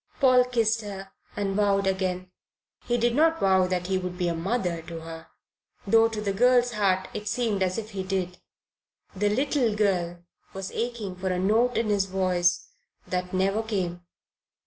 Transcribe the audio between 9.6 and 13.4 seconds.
girl was aching for a note in his voice that